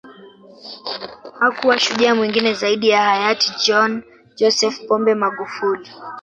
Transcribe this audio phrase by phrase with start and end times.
[1.39, 4.03] Hakuwa shujaa mwingine zaidi ya hayati John
[4.35, 5.89] Joseph Pombe Magufuli